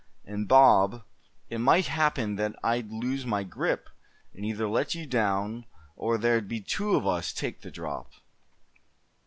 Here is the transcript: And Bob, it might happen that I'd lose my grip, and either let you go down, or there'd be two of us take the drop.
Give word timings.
And 0.25 0.47
Bob, 0.47 1.03
it 1.51 1.59
might 1.59 1.85
happen 1.85 2.35
that 2.37 2.55
I'd 2.63 2.91
lose 2.91 3.23
my 3.23 3.43
grip, 3.43 3.87
and 4.33 4.43
either 4.43 4.67
let 4.67 4.95
you 4.95 5.05
go 5.05 5.11
down, 5.11 5.65
or 5.95 6.17
there'd 6.17 6.47
be 6.47 6.59
two 6.59 6.95
of 6.95 7.05
us 7.05 7.31
take 7.31 7.61
the 7.61 7.69
drop. 7.69 8.11